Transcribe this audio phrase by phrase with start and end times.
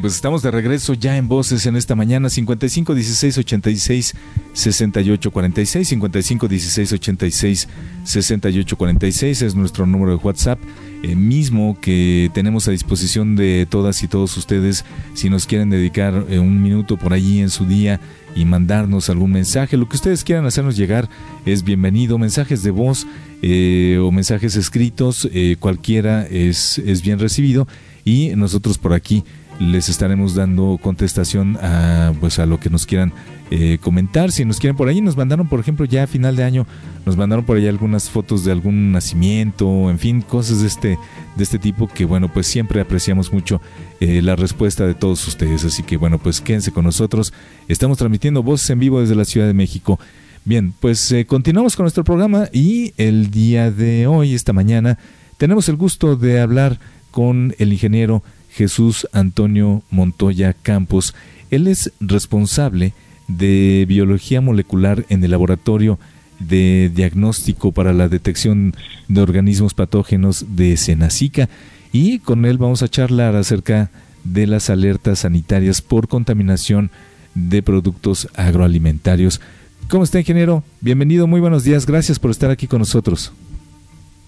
[0.00, 4.14] Pues estamos de regreso ya en voces en esta mañana 55 16 86
[4.52, 7.68] 68 46 55 16 86
[8.04, 10.58] 68 46 es nuestro número de WhatsApp
[11.02, 14.84] eh, mismo que tenemos a disposición de todas y todos ustedes.
[15.14, 18.00] Si nos quieren dedicar eh, un minuto por allí en su día
[18.34, 21.08] y mandarnos algún mensaje lo que ustedes quieran hacernos llegar
[21.46, 22.18] es bienvenido.
[22.18, 23.06] Mensajes de voz
[23.42, 25.28] eh, o mensajes escritos
[25.60, 27.68] cualquiera es, es bien recibido.
[28.04, 29.22] Y nosotros por aquí
[29.58, 33.12] les estaremos dando contestación a, pues, a lo que nos quieran
[33.50, 34.30] eh, comentar.
[34.30, 36.66] Si nos quieren por ahí, nos mandaron, por ejemplo, ya a final de año,
[37.04, 40.98] nos mandaron por ahí algunas fotos de algún nacimiento, en fin, cosas de este,
[41.36, 43.60] de este tipo que, bueno, pues siempre apreciamos mucho
[44.00, 45.64] eh, la respuesta de todos ustedes.
[45.64, 47.32] Así que, bueno, pues quédense con nosotros.
[47.66, 49.98] Estamos transmitiendo voces en vivo desde la Ciudad de México.
[50.44, 54.98] Bien, pues eh, continuamos con nuestro programa y el día de hoy, esta mañana,
[55.36, 56.78] tenemos el gusto de hablar
[57.10, 61.14] con el ingeniero Jesús Antonio Montoya Campos.
[61.50, 62.92] Él es responsable
[63.28, 65.98] de biología molecular en el laboratorio
[66.38, 68.74] de diagnóstico para la detección
[69.08, 71.48] de organismos patógenos de Senacica
[71.92, 73.90] y con él vamos a charlar acerca
[74.24, 76.90] de las alertas sanitarias por contaminación
[77.34, 79.40] de productos agroalimentarios.
[79.88, 80.64] ¿Cómo está, ingeniero?
[80.80, 83.32] Bienvenido, muy buenos días, gracias por estar aquí con nosotros.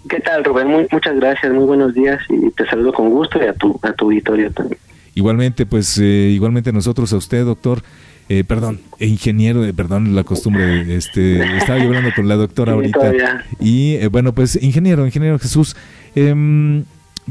[0.08, 0.68] ¿Qué tal, Rubén?
[0.90, 4.06] muchas gracias, muy buenos días y te saludo con gusto y a tu, a tu
[4.06, 4.78] auditorio también.
[5.14, 7.82] Igualmente, pues, eh, igualmente nosotros a usted, doctor.
[8.28, 13.44] Eh, perdón, eh, ingeniero, perdón la costumbre, este, estaba yo hablando con la doctora ahorita.
[13.58, 15.76] Y bueno, pues, ingeniero, ingeniero Jesús,
[16.14, 16.84] em,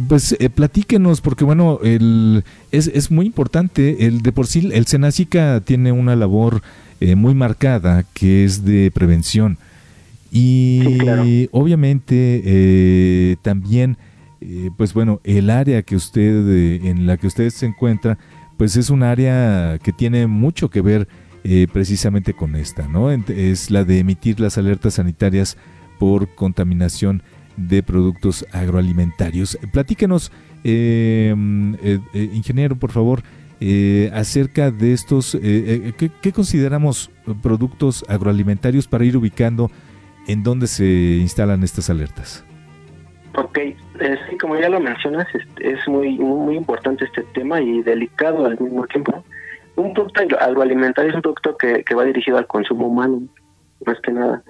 [0.09, 5.61] pues platíquenos, porque bueno, el, es, es muy importante, el de por sí, el Senacica
[5.61, 6.61] tiene una labor
[7.15, 9.57] muy marcada que es de prevención
[10.31, 13.97] y obviamente eh, también,
[14.41, 18.17] eh, pues bueno, el área que usted, eh, en la que usted se encuentra,
[18.57, 21.07] pues es un área que tiene mucho que ver
[21.71, 23.09] precisamente con esta, ¿no?
[23.09, 25.55] Es la de emitir las alertas sanitarias
[25.97, 27.23] por contaminación
[27.55, 29.57] de productos agroalimentarios.
[29.71, 30.33] Platíquenos,
[32.13, 33.23] ingeniero, por favor,
[34.11, 37.09] acerca de estos, ¿qué, ¿qué, consideramos
[37.41, 39.71] productos agroalimentarios para ir ubicando
[40.27, 42.45] ¿en dónde se instalan estas alertas?
[43.35, 43.75] Ok, eh,
[44.29, 45.27] sí, como ya lo mencionas,
[45.59, 49.23] es, muy, muy importante este tema y delicado al mismo tiempo.
[49.75, 53.21] Un producto agroalimentario es un producto que, va dirigido al consumo humano,
[53.85, 54.43] más que nada.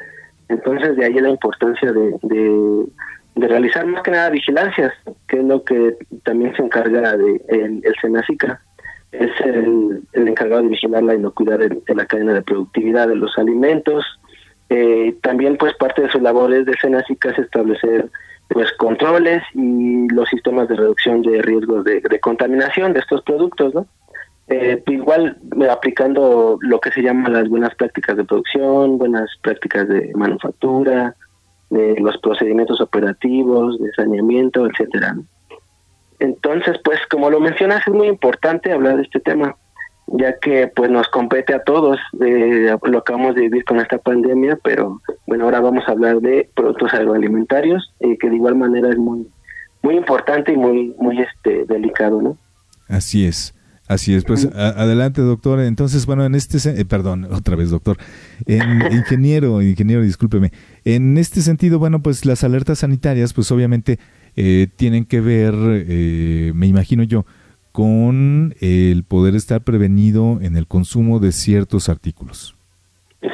[0.48, 4.94] Entonces, de ahí la importancia de, de, realizar más que nada vigilancias,
[5.28, 8.62] que es lo que también se encarga de el, el Senacica.
[9.12, 14.06] Es el, encargado de vigilar la inocuidad de la cadena de productividad de los alimentos,
[14.70, 18.10] eh, también pues parte de sus labores de Senacica es establecer
[18.50, 23.88] pues controles y los sistemas de reducción de riesgos de, contaminación de estos productos, ¿no?
[24.48, 29.88] Eh, igual eh, aplicando lo que se llama las buenas prácticas de producción, buenas prácticas
[29.88, 31.16] de manufactura,
[31.70, 35.16] de los procedimientos operativos, de saneamiento, etcétera.
[36.18, 39.56] Entonces, pues como lo mencionas, es muy importante hablar de este tema
[40.14, 44.58] ya que pues nos compete a todos, eh, lo acabamos de vivir con esta pandemia,
[44.64, 48.98] pero bueno, ahora vamos a hablar de productos agroalimentarios, eh, que de igual manera es
[48.98, 49.28] muy
[49.82, 52.38] muy importante y muy muy este delicado, ¿no?
[52.88, 53.54] Así es.
[53.90, 55.60] Así es, pues adelante doctor.
[55.62, 57.98] Entonces, bueno, en este, eh, perdón, otra vez doctor,
[58.46, 58.62] en,
[58.92, 60.52] ingeniero, ingeniero, discúlpeme.
[60.86, 63.98] En este sentido, bueno, pues las alertas sanitarias, pues obviamente
[64.36, 67.26] eh, tienen que ver, eh, me imagino yo,
[67.72, 72.56] con el poder estar prevenido en el consumo de ciertos artículos.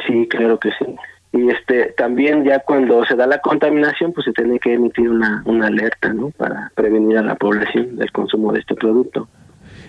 [0.07, 0.95] Sí, claro que sí.
[1.33, 5.43] Y este también ya cuando se da la contaminación, pues se tiene que emitir una,
[5.45, 6.29] una alerta, ¿no?
[6.31, 9.27] Para prevenir a la población del consumo de este producto.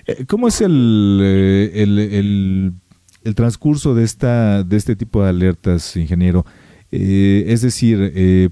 [0.07, 2.73] Eh, ¿Cómo es el, eh, el, el,
[3.25, 6.45] el, transcurso de esta de este tipo de alertas, ingeniero?
[6.91, 8.51] Eh, es decir, eh,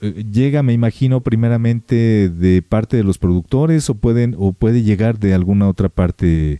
[0.00, 5.34] llega, me imagino, primeramente de parte de los productores o pueden o puede llegar de
[5.34, 6.58] alguna otra parte eh,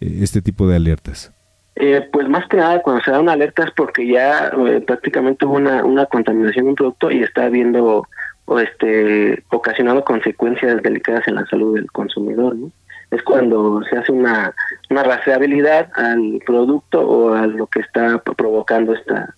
[0.00, 1.32] este tipo de alertas.
[1.80, 5.44] Eh, pues más que nada cuando se da una alerta es porque ya eh, prácticamente
[5.44, 8.04] hubo una, una contaminación de un producto y está habiendo
[8.46, 12.56] o este ocasionado consecuencias delicadas en la salud del consumidor.
[12.56, 12.72] ¿no?
[13.10, 14.54] Es cuando se hace una,
[14.90, 19.34] una rastreabilidad al producto o a lo que está provocando esta,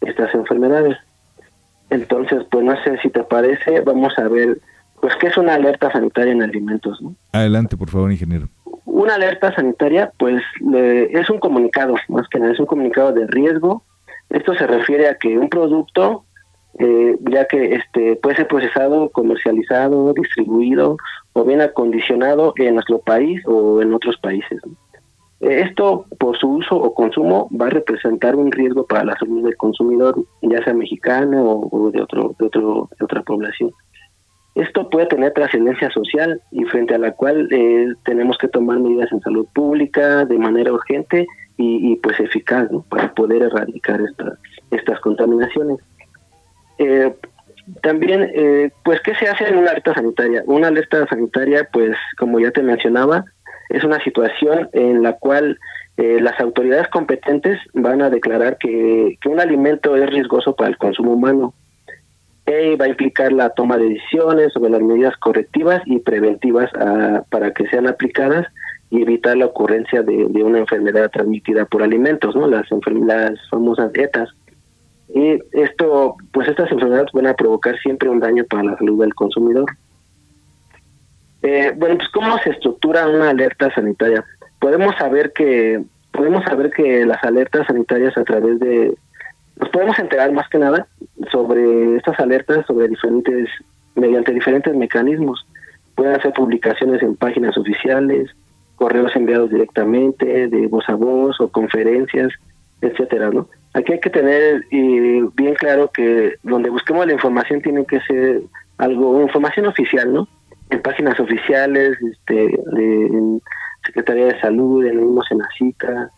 [0.00, 0.96] estas enfermedades.
[1.92, 4.58] Entonces, pues no sé si te parece, vamos a ver,
[5.00, 7.02] pues qué es una alerta sanitaria en alimentos.
[7.02, 7.14] ¿no?
[7.32, 8.48] Adelante, por favor, ingeniero.
[8.86, 10.42] Una alerta sanitaria, pues
[11.10, 13.84] es un comunicado, más que nada, es un comunicado de riesgo.
[14.30, 16.24] Esto se refiere a que un producto
[16.78, 20.96] eh, ya que este puede ser procesado, comercializado, distribuido
[21.34, 24.58] o bien acondicionado en nuestro país o en otros países.
[25.42, 29.56] Esto, por su uso o consumo, va a representar un riesgo para la salud del
[29.56, 33.72] consumidor, ya sea mexicano o, de, otro, de, otro, de otra población.
[34.54, 39.10] Esto puede tener trascendencia social y frente a la cual eh, tenemos que tomar medidas
[39.10, 44.38] en salud pública de manera urgente y, pues eficaz para poder erradicar estas
[44.72, 45.78] estas contaminaciones.
[46.78, 47.14] Eh,
[47.82, 50.42] también, eh, pues, ¿qué se hace en una alerta sanitaria?
[50.46, 53.24] Una alerta sanitaria, pues, como ya te mencionaba,
[53.68, 55.58] es una situación en la cual
[55.96, 61.12] eh, las autoridades competentes van a declarar que, un alimento es riesgoso para el consumo
[61.12, 61.54] humano.
[62.46, 67.22] Y va a implicar la toma de decisiones sobre las medidas correctivas y preventivas ah,
[67.30, 68.46] para que sean aplicadas
[68.90, 72.46] y evitar la ocurrencia de, una enfermedad transmitida por alimentos, ¿no?
[72.46, 74.28] Las, las famosas dietas.
[75.14, 79.14] Y esto, pues estas enfermedades van a provocar siempre un daño para la salud del
[79.14, 79.66] consumidor.
[81.42, 84.24] Eh, bueno, pues cómo se estructura una alerta sanitaria.
[84.60, 88.94] Podemos saber que podemos saber que las alertas sanitarias a través de
[89.56, 90.86] nos podemos enterar más que nada
[91.30, 93.48] sobre estas alertas sobre diferentes
[93.94, 95.46] mediante diferentes mecanismos.
[95.94, 98.30] Pueden hacer publicaciones en páginas oficiales,
[98.76, 102.32] correos enviados directamente, de voz a voz o conferencias,
[102.80, 103.48] etcétera, ¿no?
[103.74, 108.42] Aquí hay que tener bien claro que donde busquemos la información tiene que ser
[108.78, 110.28] algo, información oficial, ¿no?
[110.72, 113.40] En páginas oficiales, este, de
[113.84, 116.10] Secretaría de Salud, en mismo Senacica,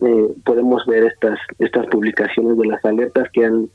[0.00, 3.68] eh, podemos ver estas estas publicaciones de las alertas que han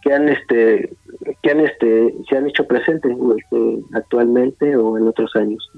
[0.00, 0.88] que han este
[1.42, 5.70] que han este se han hecho presentes este, actualmente o en otros años.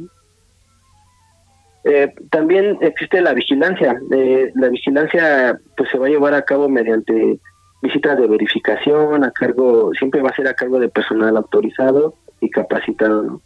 [1.82, 4.00] Eh, también existe la vigilancia.
[4.12, 7.40] Eh, la vigilancia pues se va a llevar a cabo mediante
[7.82, 12.48] visitas de verificación, a cargo, siempre va a ser a cargo de personal autorizado y
[12.48, 13.40] capacitado.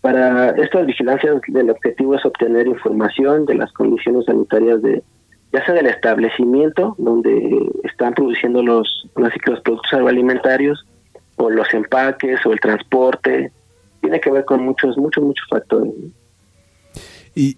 [0.00, 5.02] Para estas vigilancias el objetivo es obtener información de las condiciones sanitarias de
[5.52, 9.32] ya sea del establecimiento donde están produciendo los, los
[9.64, 10.84] productos agroalimentarios
[11.36, 13.52] o los empaques o el transporte.
[14.00, 15.92] Tiene que ver con muchos, muchos, muchos factores.
[17.34, 17.54] Y,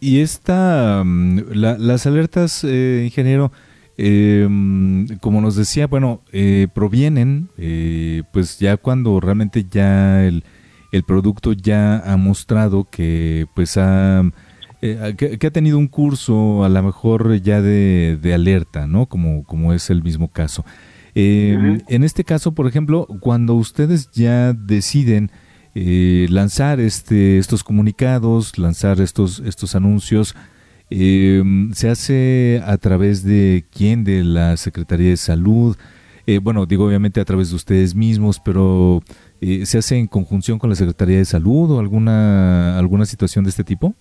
[0.00, 3.52] y, esta, mm, las alertas, eh, ingeniero,
[3.96, 10.42] em, como nos decía, bueno, eh, provienen, eh, pues ya cuando realmente ya el,
[10.92, 14.22] el, producto ya ha mostrado que, pues ha,
[14.80, 19.06] que, ha tenido un curso a lo mejor ya de, de alerta, ¿no?
[19.06, 20.64] Como, como es el mismo caso.
[21.14, 25.30] Em, en este caso, por ejemplo, cuando ustedes ya deciden
[25.74, 30.36] eh, lanzar este, estos comunicados, lanzar estos, estos anuncios,
[30.90, 31.42] eh,
[31.72, 35.76] se hace a través de quién, de la Secretaría de Salud,
[36.26, 39.02] eh, bueno, digo obviamente a través de ustedes mismos, pero
[39.40, 43.64] ¿se hace en conjunción con la Secretaría de Salud o alguna, alguna situación de este
[43.64, 43.94] tipo?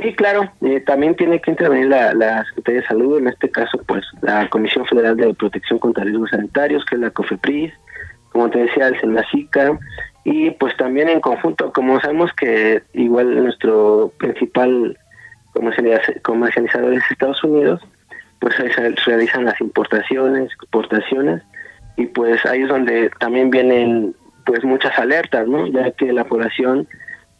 [0.00, 0.50] Sí, claro,
[0.84, 4.84] también tiene que intervenir la, la, Secretaría de Salud, en este caso, pues la Comisión
[4.84, 7.72] Federal de Protección contra Riesgos Sanitarios, que es la COFEPRIS,
[8.30, 9.78] como te decía, el SENACICA,
[10.24, 14.98] y pues también en conjunto, como sabemos que igual nuestro principal
[16.22, 17.80] comercializador es Estados Unidos,
[18.40, 21.42] pues ahí se realizan las importaciones, exportaciones,
[21.96, 24.14] y pues ahí es donde también vienen
[24.46, 25.66] pues muchas alertas, ¿no?
[25.66, 26.88] Ya que la población,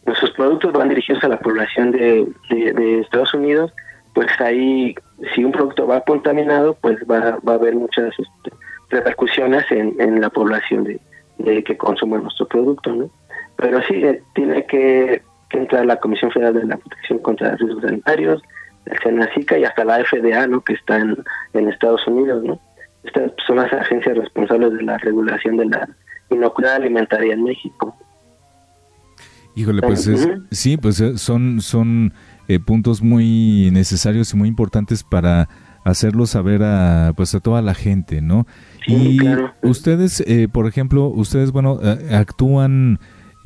[0.04, 3.72] nuestros productos van dirigidos a la población de, de, Estados Unidos,
[4.14, 4.94] pues ahí
[5.34, 8.56] si un producto va contaminado, pues va, va a haber muchas este,
[8.90, 10.84] repercusiones en, en la población
[11.38, 13.10] de, que consuma nuestro producto, ¿no?
[13.56, 18.42] Pero sí, eh, tiene que, entrar la Comisión Federal de la Protección contra Riesgos Sanitarios,
[18.84, 20.60] el SENACICA y hasta la FDA, ¿no?
[20.60, 21.16] Que está en,
[21.68, 22.60] Estados Unidos, ¿no?
[23.04, 25.88] Estas son las agencias responsables de la regulación de la
[26.30, 27.96] inocuidad alimentaria en México.
[29.54, 30.10] Híjole, pues
[30.50, 32.12] sí, pues eh, son, son
[32.48, 35.48] eh, puntos muy necesarios y muy importantes para
[35.84, 38.46] hacerlo saber a, pues a toda la gente, ¿no?
[38.88, 39.18] y
[39.62, 42.98] ustedes, eh, por ejemplo, ustedes, bueno, eh, actúan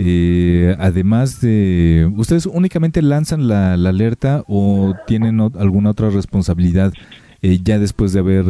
[0.02, 6.94] eh, además de, ¿ustedes únicamente lanzan la, alerta o tienen alguna otra responsabilidad
[7.42, 8.46] eh, ya después de haber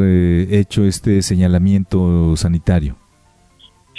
[0.54, 2.99] hecho este señalamiento sanitario?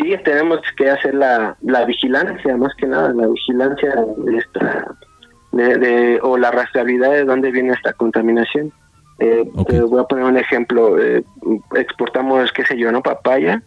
[0.02, 3.94] Sí, tenemos que hacer la, la vigilancia, más que nada, la vigilancia
[5.52, 8.72] de, de, o la rastreabilidad de dónde viene esta contaminación.
[9.20, 11.00] Eh, voy a poner un ejemplo.
[11.00, 11.24] Eh,
[11.76, 13.04] exportamos, qué sé yo, ¿no?
[13.04, 13.62] Papaya.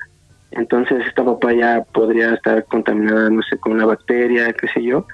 [0.51, 5.07] Entonces esta papaya podría estar contaminada, no sé, con una bacteria, qué sé yo.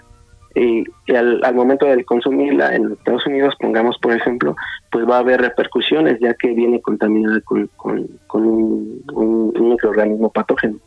[0.54, 0.84] Y,
[1.14, 4.56] al, momento de consumirla en Estados Unidos, pongamos por ejemplo,
[4.90, 10.78] pues va a haber repercusiones ya que viene contaminada con, con, un, microorganismo patógeno.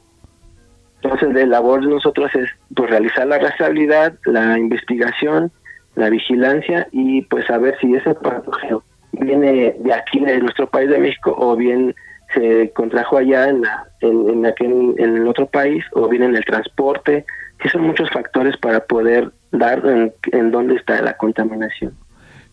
[1.04, 5.52] Entonces, la labor de nosotros es pues realizar la rastreabilidad, la investigación,
[5.96, 11.00] la vigilancia y pues saber si ese patógeno viene de aquí, de nuestro país de
[11.00, 11.94] México, o bien
[12.34, 16.46] se contrajo allá en, la, en, aquel, en el otro país, o bien en el
[16.46, 17.26] transporte.
[17.62, 21.94] Sí, son muchos factores para poder dar en, dónde está la contaminación.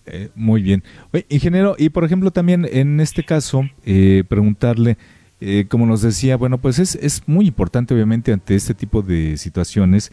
[0.07, 0.83] Eh, muy bien.
[1.28, 4.99] ingeniero, y por ejemplo también en este caso, eh, preguntarle,
[5.40, 9.37] eh, como nos decía, bueno, pues es, es muy importante obviamente ante este tipo de
[9.37, 10.12] situaciones,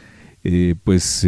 [0.84, 1.27] pues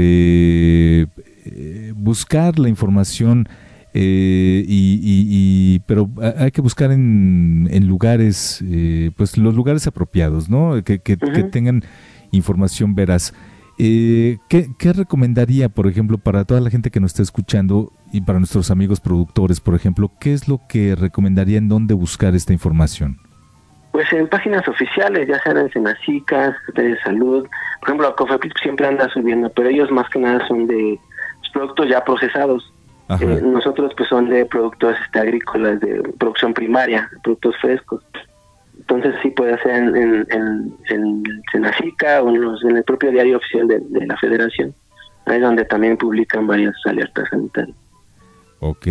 [1.96, 3.50] buscar la información
[3.94, 10.84] eh, y, pero hay que buscar en, en lugares, eh, pues los lugares apropiados, ¿no?
[10.84, 11.84] Que, que, tengan
[12.32, 13.34] información veraz.
[13.80, 18.22] Eh, ¿qué, ¿qué, recomendaría, por ejemplo, para toda la gente que nos está escuchando y
[18.22, 22.54] para nuestros amigos productores, por ejemplo, qué es lo que recomendaría en dónde buscar esta
[22.54, 23.18] información?
[24.00, 27.46] Pues en páginas oficiales, ya sean en Senacicas, de salud.
[27.82, 30.98] Por ejemplo, la COFEPRIS siempre anda subiendo, pero ellos más que nada son de
[31.52, 32.72] productos ya procesados.
[33.10, 38.02] Eh, nosotros pues son de productos este, agrícolas, de producción primaria, productos frescos.
[38.78, 43.68] Entonces sí puede ser en, en, en, en Senacica o en, el propio diario oficial
[43.68, 44.74] de, la federación,
[45.26, 47.76] ahí donde también publican varias alertas sanitarias.
[48.62, 48.88] Ok,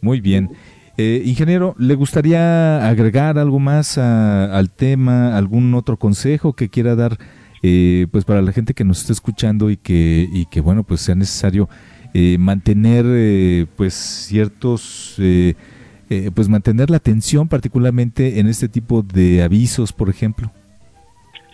[0.00, 0.50] muy bien.
[0.96, 7.18] Eh, ingeniero, ¿le gustaría agregar algo más al tema, algún otro consejo que quiera dar
[7.62, 11.00] eh, pues para la gente que nos está escuchando y que, y que bueno, pues
[11.00, 11.68] sea necesario
[12.16, 15.54] eh, mantener eh, pues ciertos eh,
[16.32, 20.52] pues mantener la atención particularmente en este tipo de avisos por ejemplo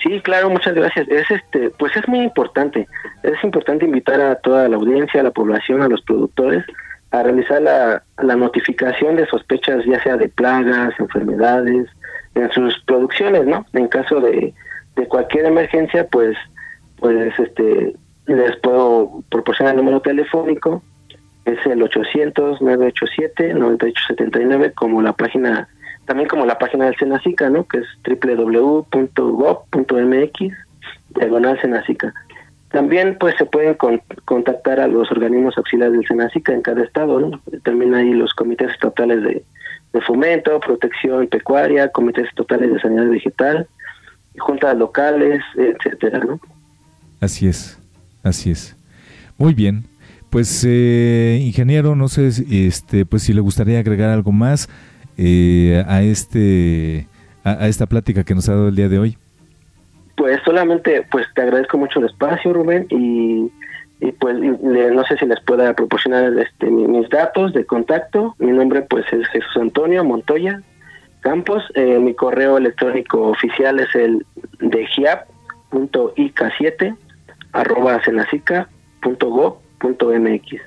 [0.03, 1.09] sí claro muchas gracias.
[1.09, 2.87] Es este pues es muy importante.
[3.23, 6.63] Es importante invitar a toda la audiencia a la población a los productores
[7.11, 11.89] a realizar la, la notificación de sospechas ya sea de plagas enfermedades
[12.35, 14.55] en sus producciones no en caso de,
[14.97, 16.37] de cualquier emergencia pues
[17.01, 17.95] pues este
[18.37, 20.83] les puedo proporcionar el número telefónico,
[21.45, 25.69] es el 800-987-9879, como la página,
[26.07, 27.67] también como la página del Senacica, ¿no?
[27.67, 27.87] que es
[28.23, 28.89] www.gov.mx,
[31.17, 32.15] diagonal Senacica.
[32.71, 33.77] También pues se pueden
[34.25, 37.41] contactar a los organismos auxiliares del Senacica en cada estado, ¿no?
[37.65, 39.45] También hay los comités estatales de,
[39.93, 43.67] de fomento, protección pecuaria, comités estatales de sanidad vegetal,
[44.39, 46.41] juntas locales, etcétera, ¿no?
[47.21, 47.81] Así es.
[48.23, 48.77] Así es.
[49.39, 49.85] Muy bien.
[50.29, 54.69] Pues eh, ingeniero, no sé, este, pues si le gustaría agregar algo más
[55.17, 57.09] eh, a este,
[57.43, 59.19] a, esta plática que nos ha dado el día de hoy.
[60.21, 63.51] Pues solamente, pues te agradezco mucho el espacio, Rubén, y,
[64.19, 68.35] pues no sé si les pueda proporcionar este, mis datos de contacto.
[68.39, 70.61] Mi nombre pues es Jesús Antonio Montoya
[71.21, 71.65] Campos.
[71.75, 74.27] Eh, mi correo electrónico oficial es el
[74.59, 76.95] de giap.ik7
[77.53, 80.61] arroba cenacica.gov.mx.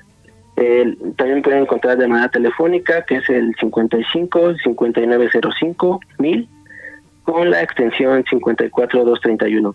[1.16, 6.48] también pueden encontrar de manera telefónica, que es el 55 5905 1000
[7.24, 9.74] con la extensión 54231.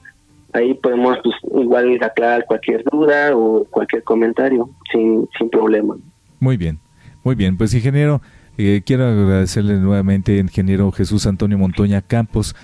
[0.53, 5.95] Ahí podemos pues, igual aclarar cualquier duda o cualquier comentario sin, sin problema.
[6.39, 6.79] Muy bien,
[7.23, 7.57] muy bien.
[7.57, 8.21] Pues ingeniero,
[8.57, 12.55] eh, quiero agradecerle nuevamente, ingeniero Jesús Antonio Montoña Campos,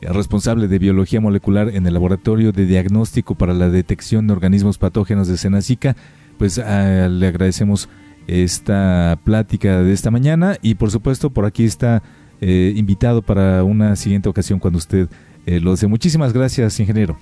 [0.00, 5.28] responsable de biología molecular en el Laboratorio de Diagnóstico para la Detección de Organismos Patógenos
[5.28, 5.96] de Senacica,
[6.38, 7.88] pues ah, le agradecemos
[8.28, 12.02] esta plática de esta mañana y por supuesto por aquí está
[12.40, 15.08] eh, invitado para una siguiente ocasión cuando usted
[15.46, 15.88] eh, lo desee.
[15.88, 17.16] Muchísimas gracias, ingeniero.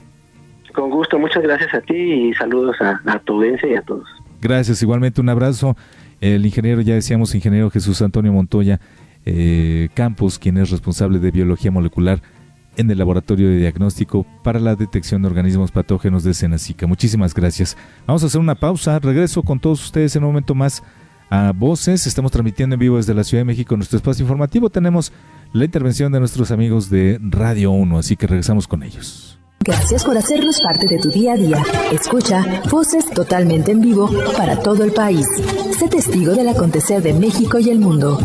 [0.75, 4.07] Con gusto, muchas gracias a ti y saludos a, a tu audiencia y a todos.
[4.41, 5.77] Gracias, igualmente un abrazo.
[6.21, 8.81] El ingeniero, ya decíamos, ingeniero Jesús Antonio Montoya
[9.25, 12.23] eh, Campos, quien es responsable de biología molecular
[12.77, 16.87] en el Laboratorio de Diagnóstico para la Detección de Organismos Patógenos de Senacica.
[16.87, 17.77] Muchísimas gracias.
[18.07, 18.99] Vamos a hacer una pausa.
[18.99, 20.83] Regreso con todos ustedes en un momento más
[21.31, 22.07] a voces.
[22.07, 24.71] Estamos transmitiendo en vivo desde la Ciudad de México en nuestro espacio informativo.
[24.71, 25.13] Tenemos
[25.53, 29.39] la intervención de nuestros amigos de Radio 1, así que regresamos con ellos.
[29.61, 31.63] Gracias por hacernos parte de tu día a día.
[31.91, 35.27] Escucha voces totalmente en vivo para todo el país.
[35.79, 38.19] Sé testigo del acontecer de México y el mundo.